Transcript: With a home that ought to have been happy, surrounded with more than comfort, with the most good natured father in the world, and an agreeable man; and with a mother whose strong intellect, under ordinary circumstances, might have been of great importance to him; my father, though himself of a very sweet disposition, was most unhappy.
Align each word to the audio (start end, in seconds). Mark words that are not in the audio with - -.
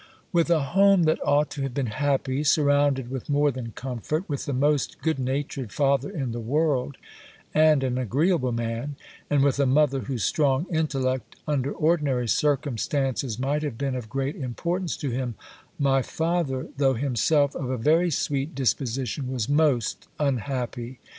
With 0.33 0.49
a 0.49 0.61
home 0.73 1.03
that 1.03 1.23
ought 1.23 1.51
to 1.51 1.61
have 1.61 1.75
been 1.75 1.85
happy, 1.85 2.43
surrounded 2.43 3.11
with 3.11 3.29
more 3.29 3.51
than 3.51 3.73
comfort, 3.73 4.27
with 4.27 4.47
the 4.47 4.51
most 4.51 4.99
good 5.03 5.19
natured 5.19 5.71
father 5.71 6.09
in 6.09 6.31
the 6.31 6.39
world, 6.39 6.97
and 7.53 7.83
an 7.83 7.99
agreeable 7.99 8.51
man; 8.51 8.95
and 9.29 9.43
with 9.43 9.59
a 9.59 9.67
mother 9.67 9.99
whose 9.99 10.23
strong 10.23 10.65
intellect, 10.71 11.35
under 11.47 11.71
ordinary 11.71 12.27
circumstances, 12.27 13.37
might 13.37 13.61
have 13.61 13.77
been 13.77 13.93
of 13.95 14.09
great 14.09 14.35
importance 14.35 14.97
to 14.97 15.11
him; 15.11 15.35
my 15.77 16.01
father, 16.01 16.69
though 16.77 16.95
himself 16.95 17.53
of 17.53 17.69
a 17.69 17.77
very 17.77 18.09
sweet 18.09 18.55
disposition, 18.55 19.31
was 19.31 19.47
most 19.47 20.07
unhappy. 20.17 20.97